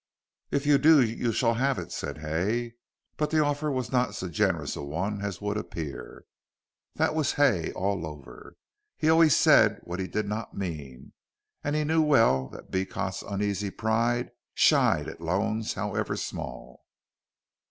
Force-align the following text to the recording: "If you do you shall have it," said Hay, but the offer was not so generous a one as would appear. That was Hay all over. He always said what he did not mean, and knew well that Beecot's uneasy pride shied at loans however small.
"If 0.49 0.65
you 0.65 0.79
do 0.79 0.99
you 0.99 1.31
shall 1.31 1.53
have 1.53 1.77
it," 1.77 1.91
said 1.91 2.17
Hay, 2.17 2.73
but 3.17 3.29
the 3.29 3.43
offer 3.45 3.69
was 3.69 3.91
not 3.91 4.15
so 4.15 4.29
generous 4.29 4.75
a 4.75 4.81
one 4.81 5.21
as 5.23 5.39
would 5.41 5.57
appear. 5.57 6.25
That 6.95 7.13
was 7.13 7.33
Hay 7.33 7.71
all 7.73 8.07
over. 8.07 8.55
He 8.97 9.09
always 9.11 9.35
said 9.37 9.79
what 9.83 9.99
he 9.99 10.07
did 10.07 10.27
not 10.27 10.57
mean, 10.57 11.13
and 11.63 11.75
knew 11.87 12.01
well 12.01 12.47
that 12.49 12.71
Beecot's 12.71 13.21
uneasy 13.21 13.69
pride 13.69 14.31
shied 14.55 15.07
at 15.07 15.21
loans 15.21 15.75
however 15.75 16.17
small. 16.17 16.83